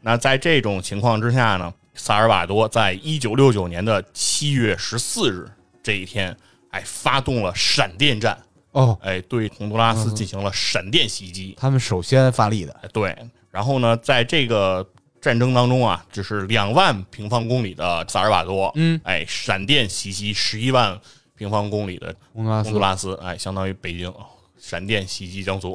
[0.00, 5.46] 那在这种情况之下呢，萨尔瓦多在一九六九年的七月十四日
[5.82, 6.34] 这一天。
[6.70, 8.40] 哎，发动了闪电战
[8.70, 11.56] 哦，哎，对洪都拉斯进行了闪电袭击。
[11.58, 13.12] 他们首先发力的，对。
[13.50, 14.88] 然后呢，在这个
[15.20, 20.96] 战争当中啊，就是两万平方公里的萨尔瓦多，嗯，哎，闪电袭击十一万
[21.40, 24.12] 平方公里的洪都拉斯，哎，相当于北京
[24.58, 25.74] 闪电袭击江苏。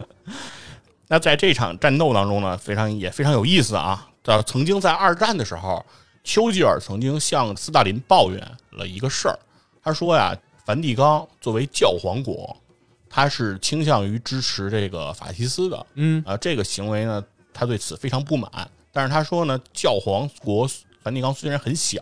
[1.08, 4.10] 那在这场战斗当中呢，非常也非常有意思啊。
[4.24, 5.82] 呃，曾经在二战的时候，
[6.22, 8.38] 丘吉尔曾经向斯大林抱怨
[8.72, 9.38] 了一个事儿。
[9.82, 12.54] 他说呀，梵蒂冈作为教皇国，
[13.08, 15.86] 他是倾向于支持这个法西斯的。
[15.94, 18.70] 嗯啊，这个行为呢，他对此非常不满。
[18.92, 20.68] 但是他说呢，教皇国
[21.02, 21.98] 梵蒂冈虽然很小，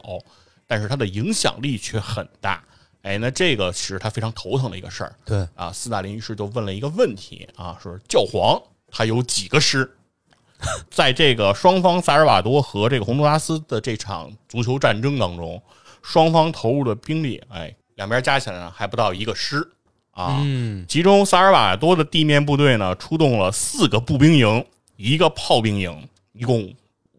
[0.68, 2.62] 但是它的影响力却很大。
[3.02, 5.12] 哎，那这个是他非常头疼的一个事儿。
[5.24, 9.90] 对啊，斯大林于是就问了一个问题啊，说教皇他有几个师？
[10.90, 15.60] 在这个双方萨尔瓦多和这个洪都拉斯的这场足球战争当中。
[16.00, 19.68] 双方投入的兵力，哎，两边加起来呢还不到一个师
[20.12, 20.38] 啊。
[20.40, 24.64] 嗯，其中萨尔瓦多的地面部队呢出动了四个步兵营，
[24.96, 26.72] 一个炮兵营，一共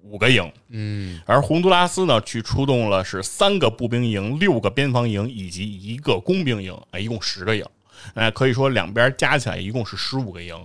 [0.09, 0.51] 五个营。
[0.69, 7.65] 嗯，而洪都拉斯呢去出动了是三个步兵营、六个边防营以及一个工兵营，哎，一共十个营。
[8.13, 10.55] 哎，可以说两边加起来一共是十五个营。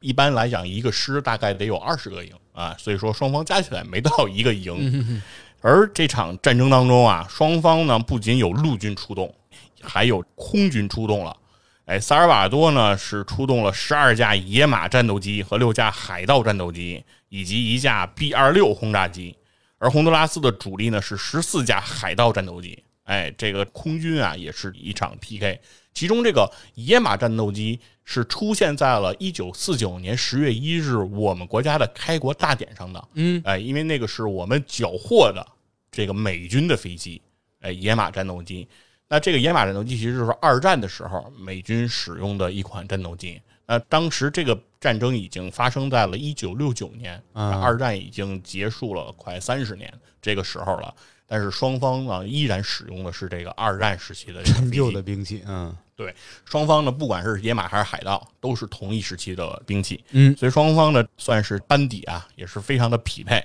[0.00, 5.22] 一般来讲，一个师大概得有二十个营啊，所以说双方加起来没到一个营。
[5.60, 9.32] 而这场战争当中啊，双方呢不仅有陆军出动，
[9.80, 11.36] 还有空军出动了。
[11.84, 19.34] 哎，萨尔瓦多呢是出动了十二架野马战斗机和六架海盗战斗机，以及一架 B 二六轰炸机。
[19.78, 22.84] 而洪都拉斯的主力呢是十四架海盗战斗机。
[23.04, 25.58] 哎，这个空军啊也是一场 PK。
[25.94, 33.08] 其中这个野马战斗机是出现在了一九四九年十月一日我们国家的开国大典上的。
[33.14, 35.44] 嗯，哎，因为那个是我们缴获的
[35.90, 37.20] 这个美军的飞机，
[37.60, 38.68] 哎，野马战斗机。
[39.08, 43.40] 那这个野马战斗机其实就是二战的时候美军使用的一款战斗机。
[43.70, 49.88] 那当时这个战争已经发生在了一九六九年，二战已经结束了快三十年
[50.20, 50.92] 这个时候了。
[51.24, 56.12] 但是双方呢依然使用的是这个二战时期的陈旧的兵器，嗯，对，
[56.44, 63.40] 双方呢不管是野马还是海盗，都是同一时期的兵器，嗯，所以双方呢算是班底啊，也是非常的匹配。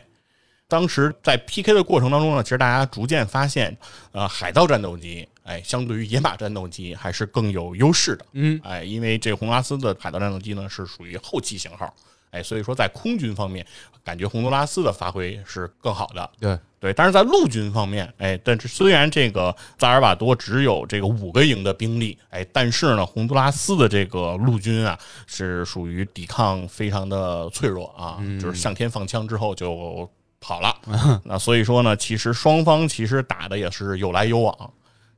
[0.68, 3.78] 当时在 PK 的过程当中呢，其实大家逐渐发现，
[4.12, 11.94] 呃，海盗战斗机，哎，相对于野马战斗机还是更有优势的，嗯，哎，因为这个洪拉斯的海盗战斗机呢是属于后期型号。
[12.32, 13.66] 哎，所以说在空军方面，
[14.04, 16.30] 感觉洪都拉斯的发挥是更好的。
[16.38, 30.76] 对对，但是在陆军方面，哎，但是虽然这个萨尔瓦多只有这个五个营的兵力，哎，但是呢，洪都拉斯的这个陆军啊是属于抵抗非常的脆弱啊，就是向天放枪之后就跑了。
[31.26, 34.74] 那所以说呢，其实双方其实打的也是有来有往，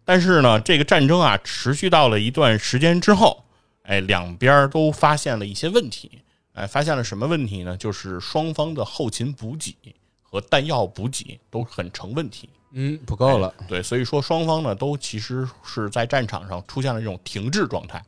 [0.06, 3.44] 但是呢，这个战争啊持续到了一段时间之后，
[3.84, 6.20] 哎，两边都发现了一些问题。
[6.54, 7.78] 哎，发现了什么问题呢？
[7.78, 9.76] 就是双方的后勤补给
[10.24, 12.50] 和弹药补给都很成问题。
[12.72, 13.54] 嗯，不够了。
[13.68, 18.04] 对，所以说双方呢都其实是在战场上出现了这种停滞状态。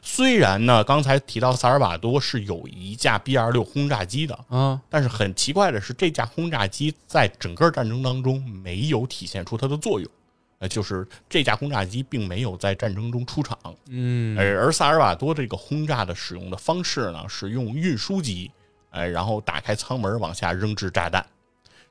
[0.00, 10.10] 虽然呢，刚才提到萨尔瓦多是有一架 B 二六轰炸机的啊，但是很奇怪的是，这架轰炸机在整个战争当中没有体现出它的作用。
[10.58, 18.48] 呃，就是这架轰炸机并没有在战争中出场，嗯，而而萨尔瓦多这个轰炸的使用的方式呢，是用运输机，
[18.90, 21.26] 哎，然后打开舱门往下扔掷炸弹，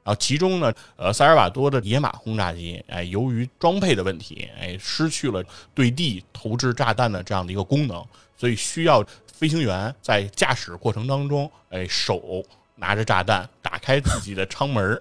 [0.03, 5.43] 然后其中呢，呃，萨尔瓦多的野马轰炸机，哎，由于装配的问题，哎，失去了
[5.75, 8.03] 对地投掷炸弹的这样的一个功能，
[8.35, 12.43] 所以需要飞行员在驾驶过程当中，哎，手
[12.75, 14.99] 拿着炸弹打开自己的舱门，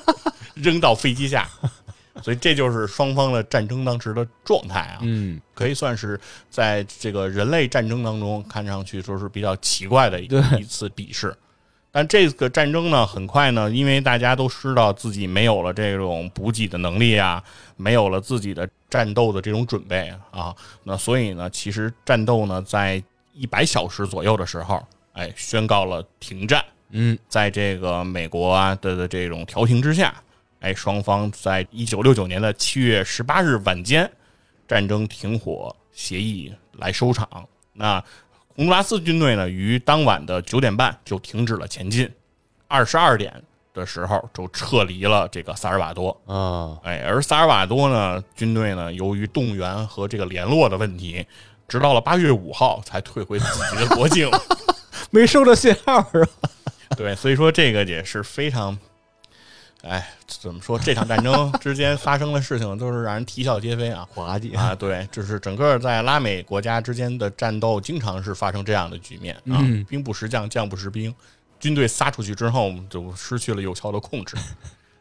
[0.56, 1.48] 扔到飞机下。
[2.20, 10.24] 所以这就是双方的战争当时的状态啊，嗯，可以算是在这个人类战争当中看上去说是比较奇怪的一
[10.58, 11.32] 一次比试。
[11.98, 17.42] 但这个战争呢，很快呢，因为大家都知道自己没有了这种补给的能力啊，
[17.76, 24.80] 没有了自己的战斗的这种准备啊，那所以呢，其实战斗呢，在一百小时左右的时候，
[25.12, 26.64] 哎，宣告了停战。
[26.90, 30.14] 嗯，在这个美国啊的的这种调停之下。
[30.60, 34.08] 哎，双方在一九六九年的七月十八日晚间，
[34.68, 37.28] 战争停火协议来收场。
[37.72, 38.00] 那
[38.58, 42.10] 洪都拉斯军队呢，于当晚的九点半就停止了前进，
[42.66, 43.32] 二十二点
[43.72, 46.76] 的时候就撤离了这个萨尔瓦多啊。
[46.82, 51.24] 哎，而萨尔瓦多呢，军队呢，由于动员和这个联络的问题，
[51.68, 54.28] 直到了八月五号才退回自己的国境，
[55.12, 56.30] 没收到信号是吧？
[56.96, 58.76] 对，所以说这个也是非常。
[59.88, 60.78] 哎，怎么说？
[60.78, 64.74] 这场战争之间发生的事情都是让人啼笑皆非啊，滑稽啊！
[64.74, 71.14] 对，就是整个在拉美国家之间的战斗，经常是发生这样的局面啊，兵不识将，将不识兵，
[71.58, 74.36] 军队撒出去之后就失去了有效的控制。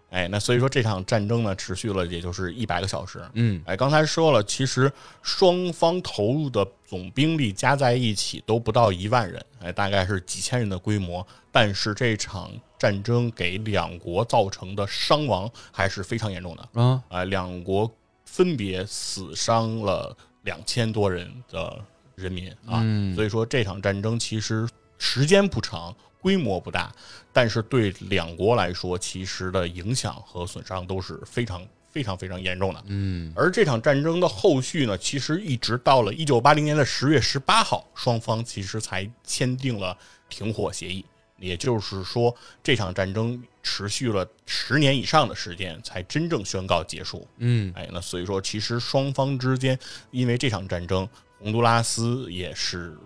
[0.09, 3.21] 哎，那所以说这场战争呢，持续了也就是一百个小时。
[3.33, 4.89] 嗯，哎，刚才说了，其实
[5.21, 11.27] 双方投入的总兵力加在一起都不到一万人，哎，大概是几千人的规模。
[11.51, 17.03] 但是这场战争给两国造成的伤亡还是非常严重的啊！
[17.09, 17.91] 哎，两国
[18.25, 21.79] 分别死伤了两千多人的
[22.15, 22.83] 人民啊。
[23.15, 25.95] 所以说这场战争其实时间不长。
[26.19, 26.91] 规模不大，
[27.31, 32.83] 但是对两国来说，其实的影响和损伤都是非常非常非常严重的。
[32.87, 39.95] 嗯，而这场战争的后续呢，其实一直到了一九八零年的十月十八号，双方其实才签订了
[40.27, 41.05] 停火协议。
[41.39, 47.27] 也就是说，这场战争持续了十年以上的时间，才真正宣告结束。
[47.37, 49.77] 嗯，哎，那所以说，其实双方之间
[50.11, 51.07] 因为这场战争，
[51.39, 52.97] 洪都拉斯也是。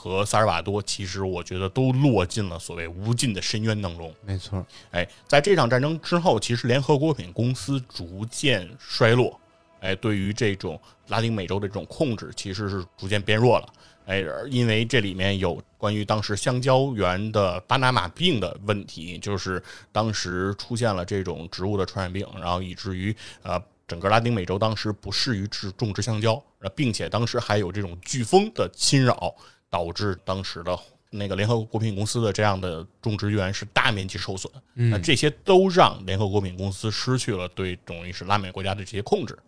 [0.00, 4.14] 和萨尔瓦多，其实我觉得都落进了所谓无尽的深渊当中。
[4.24, 9.40] 没错，哎，在这场战争之后，其实联合国品公司逐渐衰落，
[9.80, 13.68] 哎，对于这种拉丁美洲的这种控制，其实是逐渐变弱了。
[14.08, 26.42] 哎，因为这里面有关于当时香蕉园的巴拿马病的问题，就是当时出现了这种植物的传染病，然后以至于呃整个拉丁美洲当时不适于植种植香蕉，
[26.74, 29.34] 并且当时还有这种飓风的侵扰。
[29.70, 30.74] 导致当时的
[31.10, 39.38] 那个联合国果品公司的这样的种植园是大面积受损，那这些都让联合国品公司失去了对等于是拉美国家的这些控制。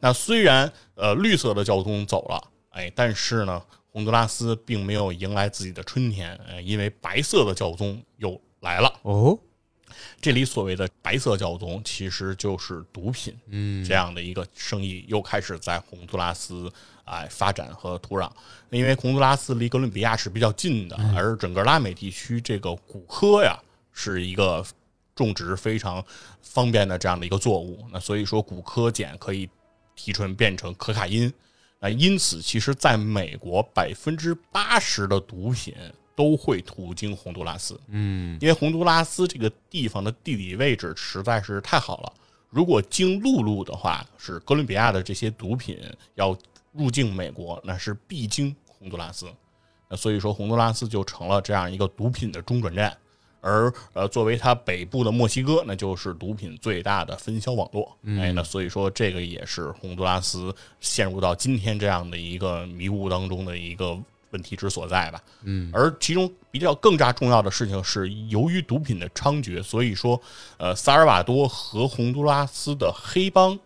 [0.00, 3.62] 那虽然呃绿色的交通走了，哎，但是呢，
[3.98, 8.92] 洪都拉斯并没有迎来自己的春天，呃，因为白色的教宗又来了。
[9.02, 9.36] 哦，
[10.20, 16.72] 这里所谓的白色教宗其实就是毒品，嗯，这样的一个生意又开始在洪都拉斯。
[17.06, 18.30] 哎，发展和土壤，
[18.70, 23.58] 因为洪都拉斯离哥伦比亚是比较近的，而整个拉美地区这个古柯呀
[23.92, 24.64] 是一个
[25.16, 26.04] 种植非常
[26.40, 27.84] 方便的这样的一个作物。
[27.90, 29.48] 那所以说，古柯碱可以
[29.96, 31.32] 提纯变成可卡因。
[31.80, 35.74] 那因此，其实在美国百分之八十的毒品
[36.14, 37.80] 都会途经洪都拉斯。
[37.88, 42.12] 嗯，因为洪都拉斯这个地方的地理位置实在是太好了。
[42.50, 45.78] 如果经陆路的话，是哥伦比亚的这些毒品
[46.14, 46.36] 要。
[46.72, 49.26] 入境美国那是必经洪都拉斯，
[49.88, 52.96] 那所以说洪都拉斯就成了这样一个毒品的中转站。
[53.40, 57.96] 而呃，作为它北部的墨西哥，那就是毒品最大的分销网络。
[58.04, 63.98] 哎，那所以说这个也是洪都拉斯陷入到今天这样的一个迷雾当中的一个
[64.30, 65.22] 问题之所在吧。
[65.42, 70.20] 嗯，而其中比较更加重要的事情是，由于毒品的猖獗，所以说
[70.56, 73.58] 呃，萨尔瓦多和洪都拉斯的黑帮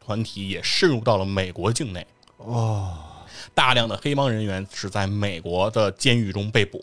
[0.00, 2.06] 团体也渗入到了美国境内。
[2.38, 2.96] 哦，
[3.54, 6.82] 大量的黑帮人员是在美国的监狱中被捕，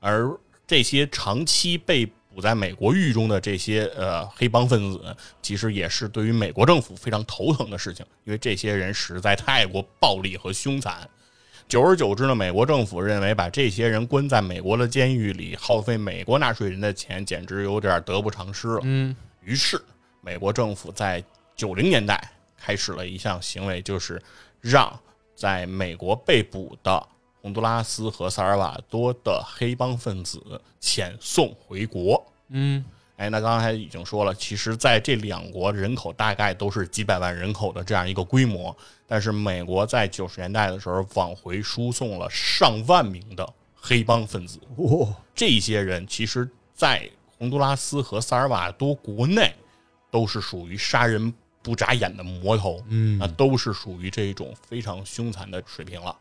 [0.00, 0.30] 而
[0.66, 11.08] 这些长期被捕在美国狱中的这些呃黑帮分子，其实也是对于美国政府非常头疼的事情，因为这些人实在太过暴力和凶残。
[11.68, 18.80] 久而久之呢，美国政府认为把这些人关在美国的监狱里，耗费美国纳税人的钱，简直有点得不偿失了。
[18.82, 19.80] 嗯，于是
[20.20, 21.22] 美国政府在
[21.54, 22.20] 九零年代
[22.56, 24.20] 开始了一项行为，就是
[24.60, 24.92] 让
[25.34, 27.08] 在美国被捕的。
[27.46, 32.20] 洪都拉斯和萨尔瓦多的黑帮分子遣送回国。
[32.48, 32.84] 嗯，
[33.16, 38.76] 哎，那刚才已经说了，其实在这两国人口大概都是几百万人口的这样一个规模，
[39.06, 44.58] 但是美国在九十年代的时候往回输送了上万名的黑帮分子。
[44.78, 49.54] 哇，这些人其实，在洪都拉斯和萨尔瓦多国内
[50.10, 51.32] 都是属于杀人
[51.62, 52.82] 不眨眼的魔头。
[52.88, 56.16] 嗯，那都是属于这种非常凶残的水平了。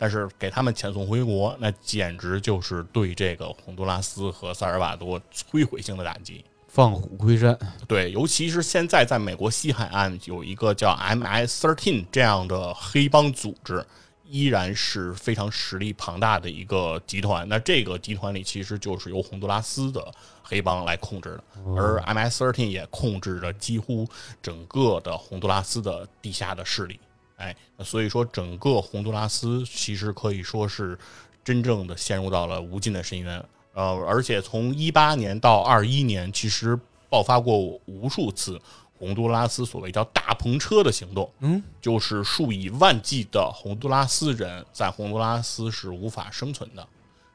[0.00, 6.42] 但是给他们遣送回国，那简直就是对这个洪都拉斯和萨尔瓦多摧毁性的打击。
[6.68, 13.84] 放虎归山，对，尤其是现在在美国西海岸有一个叫 MS-13 这样的黑帮组织，
[14.24, 17.46] 依然是非常实力庞大的一个集团。
[17.46, 21.44] 那这个集团里其实就是由洪都拉斯的黑帮来控制的，
[21.76, 24.08] 而 MS-13 也控制着几乎
[24.40, 26.98] 整个的洪都拉斯的地下的势力。
[27.40, 30.98] 哎，所以说整个洪都拉斯其实可以说是
[31.42, 33.42] 真正的陷入到了无尽的深渊。
[33.72, 36.78] 呃，而且从一八年到二一年，其实
[37.08, 38.60] 爆发过无数次
[38.98, 41.32] 洪都拉斯所谓叫大篷车的行动。
[41.38, 46.86] 嗯，就是数以万计的洪都拉斯人在洪都拉斯是无法生存的，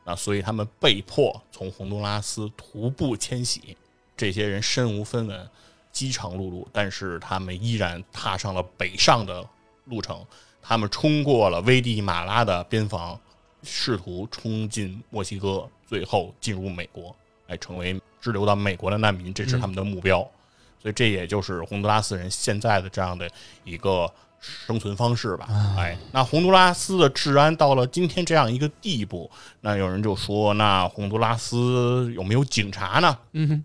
[0.03, 3.75] 啊，所以他们被迫从洪都拉斯徒步迁徙。
[4.15, 5.49] 这些人身无分文，
[5.91, 9.43] 饥肠辘辘，但是他们依然踏上了北上的。
[9.86, 10.25] 路程，
[10.61, 13.19] 他们冲过了危地马拉的边防，
[13.63, 17.15] 试图冲进墨西哥，最后进入美国，
[17.47, 20.19] 来成为滞留到美国的难民，这是他们的目标。
[20.81, 23.29] 所以，这也就是洪都拉斯人现在的这样的
[23.63, 25.47] 一个生存方式吧。
[25.77, 29.29] 哎，那洪都拉斯的治安到了今天这样一个地步，
[29.61, 33.17] 那有人就说，那洪都拉斯有没有警察呢？
[33.33, 33.63] 嗯。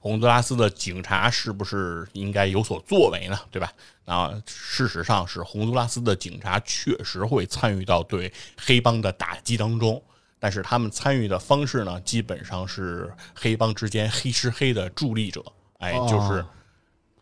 [0.00, 3.38] 洪都拉斯的警察是不是应该有所作为呢？
[3.50, 3.72] 对吧？
[4.04, 10.00] 啊，事实上是洪都拉斯的警察确实会参与到对黑帮的打击当中，
[10.38, 15.44] 但是他们参与的方式呢，基本上是黑帮之间黑吃黑的助力者。
[15.78, 16.44] 哎，就是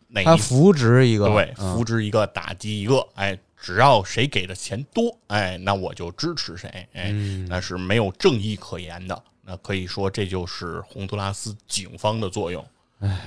[0.07, 3.05] 哪他扶植一个，对，扶植一个打击一个。
[3.15, 6.87] 哎，只要谁给的钱多，哎，那我就支持谁。
[6.93, 7.11] 哎，
[7.49, 9.23] 那是没有正义可言的。
[9.45, 12.65] 那可以说，这就是洪都拉斯警方的作用。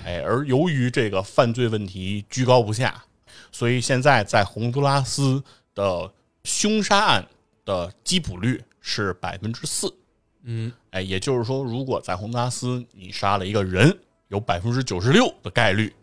[0.05, 3.05] 哎，而由于这个犯罪问题居高不下，
[3.53, 5.43] 所以现在在洪都拉斯
[5.75, 6.13] 的
[6.43, 7.25] 凶杀案
[7.65, 9.95] 的缉捕率是百分之四。
[10.43, 13.97] 嗯，哎，也就是说，如果在洪都拉斯你杀了一个人，
[14.29, 15.95] 有百分之九十六的概率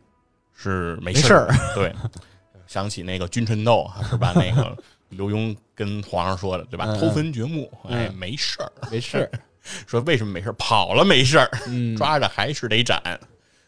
[0.54, 1.54] 是没事儿。
[1.74, 1.94] 对，
[2.68, 4.32] 想起那个君臣斗是吧？
[4.36, 4.78] 那个
[5.10, 6.86] 刘墉跟皇上说的，对吧？
[6.98, 9.32] 偷坟掘墓，哎，没事儿，没事儿。
[9.88, 11.50] 说为什么没事跑了没事儿，
[11.98, 13.02] 抓着还是得斩，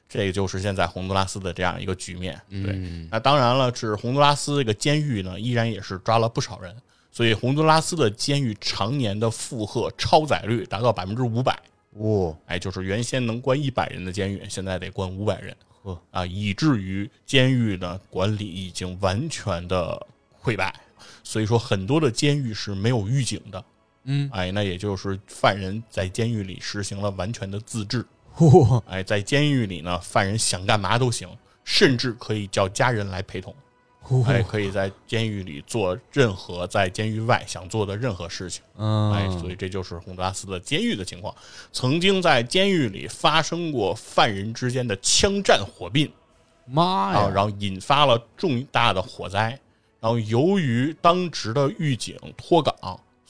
[0.07, 2.39] 这个就是现在洪都拉斯的这样一个局面。
[2.49, 2.73] 对，
[3.11, 6.75] 那当然了，是洪都拉斯这个监狱呢，依然也是抓了不少人，
[7.11, 11.57] 所以洪都拉斯的监狱常年的负荷超载率达到百分之五百。
[11.93, 15.55] 哦，哎，就是原先能关一百人的监狱，现在得关五百人。
[15.83, 20.05] 呵，啊，以至于监狱的管理已经完全的
[20.43, 20.73] 溃败，
[21.23, 23.63] 所以说很多的监狱是没有狱警的。
[24.07, 28.05] 嗯，哎，那也就是犯人在监狱里实行了完全的自治。
[28.35, 31.29] 嚯，哎，在监狱里呢，犯人想干嘛都行，
[31.63, 33.53] 甚至可以叫家人来陪同。
[34.25, 38.63] 哎，可以在监狱里做任何在监狱外想做的任何事情。
[38.77, 41.35] 嗯，哎，所以这就是洪都拉斯的监狱的情况。
[41.73, 46.09] 曾经在监狱里发生过犯人之间的枪战火并，
[46.65, 47.29] 妈呀！
[47.35, 49.59] 然后引发了重大的火灾。
[49.99, 52.73] 然后由于当值的狱警脱岗。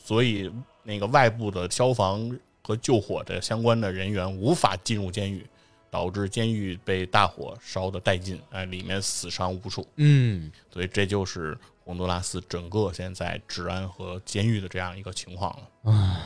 [0.07, 0.49] 所以，
[0.83, 5.45] 那个外部的消防和救火的相关的人员无法进入监狱，
[5.91, 9.85] 导致监狱被大火烧得殆尽，哎，里面死伤无数。
[9.97, 16.21] 嗯所以这就是洪都拉斯整个现在治安和监狱的这样一个情况了。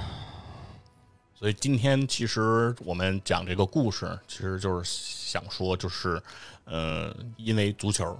[1.34, 6.21] 所以今天其实我们讲这个故事，其实就是想说，就是
[6.65, 8.15] 呃，因为足球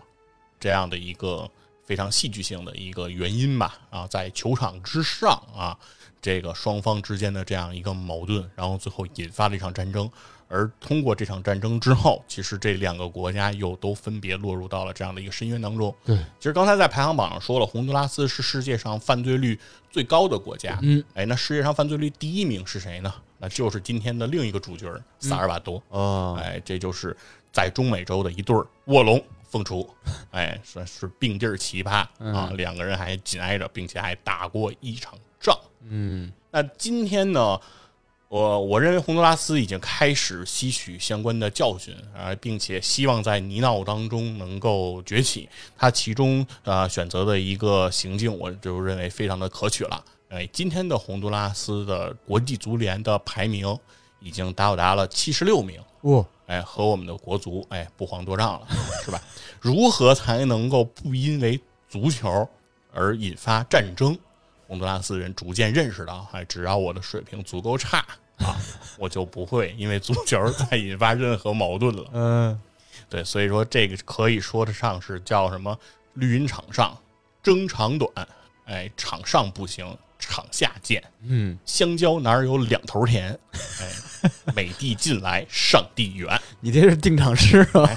[0.60, 1.48] 这样的一个
[1.92, 5.78] 非常戏剧性的一个原因吧，啊，在球场之上啊，
[6.22, 10.10] 这个双方之间的这样一个矛盾，然后最后引发了一场战争。
[10.48, 15.94] 而通过这场战争之后，其实这两个国家又都分别落入到了这样的一个深渊当中。
[16.06, 20.80] 对，其实刚才在排行榜上说了，洪都拉斯是世界上犯罪率最高的国家。
[20.82, 23.14] 嗯，哎，那世界上犯罪率第一名是谁呢？
[23.38, 24.90] 那就是今天的另一个主角
[25.20, 25.84] 萨尔瓦多。
[25.90, 27.18] 哦，哎，这就是
[27.52, 29.88] 在中美洲的一对儿卧龙凤雏，
[30.32, 32.52] 哎，算是并蒂儿奇葩啊。
[32.56, 35.58] 两个人还紧挨着，并且还打过一场仗。
[35.84, 37.60] 嗯那今天呢，
[38.28, 45.50] 我我认为洪都拉斯已经开始吸取相关的教训啊，并且希望在泥淖当中能够崛起。
[45.78, 50.04] 他其中呃选择的一个行径，我就认为非常的可取了。
[50.30, 53.78] 哎，今天的洪都拉斯的国际足联的排名
[54.22, 55.82] 已经到达了七十六名。
[56.04, 58.68] 哇，哎，和我们的国足哎不遑多让了，
[59.06, 59.22] 是吧？
[59.62, 62.46] 如何才能够不因为足球
[62.94, 64.18] 而引发战争？
[64.68, 68.00] 洪都拉斯人逐渐认识到，哎，只要我的水平足够差
[68.40, 68.60] 啊，
[69.00, 72.06] 我就不会因为足球再引发任何矛盾了。
[72.12, 72.62] 嗯
[73.10, 75.78] 对，所以说这个可以说得上是叫什么
[76.16, 76.98] “绿茵场上
[77.42, 78.12] 争长短”，
[78.68, 79.98] 哎，场上不行，
[80.30, 81.04] 场下见。
[81.24, 83.38] 嗯，香蕉哪儿有两头甜？
[83.82, 86.40] 哎，美帝近来，上帝远。
[86.60, 87.90] 你这是定场诗啊？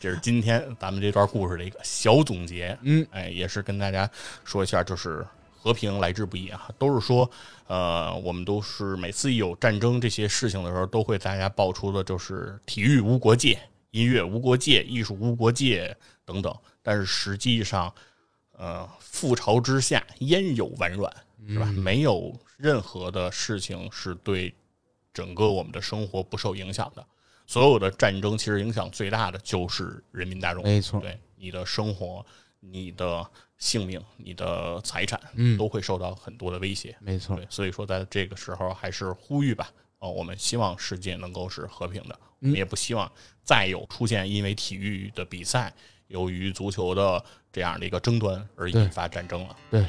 [0.00, 2.76] 这是今天咱们这段故事的一个小总结。
[2.82, 4.10] 嗯，哎，也是跟大家
[4.44, 5.24] 说一下，就是
[5.56, 6.68] 和平来之不易啊。
[6.78, 7.30] 都是说，
[7.66, 13.58] 呃，我们都是每次一有战争这些事情的时候，都会大家爆出的就是体育无国界、
[13.92, 16.54] 音乐无国界、艺术无国界等等。
[16.82, 17.90] 但是实际上，
[18.56, 21.12] 呃，覆巢之下焉有完卵，
[21.48, 21.66] 是吧？
[21.72, 24.54] 没有任何的事情是对
[25.12, 27.04] 整个我们的生活不受影响的。
[27.46, 30.98] 所有的战争其实影响最大的就是人民大众，没错。
[31.00, 32.24] 对你的生活、
[32.60, 33.28] 你的
[33.58, 35.58] 性命、你的财产，嗯。
[35.58, 36.96] 都会受到很多的威胁。
[37.00, 37.36] 没错。
[37.36, 43.10] 对，所以说在这个时候还是呼吁吧，哦，我们希望世界能够是和平的，我们也不希望
[43.42, 45.74] 再有出现因为体育的比赛，
[46.06, 47.22] 由于足球的
[47.54, 49.56] 这样的一个争端而引发战争了。
[49.70, 49.86] 对。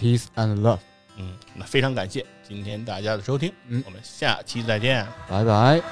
[0.00, 0.78] Peace and love
[1.18, 3.82] 嗯那非常感谢今天大家的收听嗯。
[3.84, 5.06] 我们下期再见。
[5.28, 5.82] 拜拜。